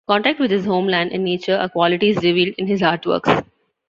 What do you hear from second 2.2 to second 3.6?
revealed in his artworks.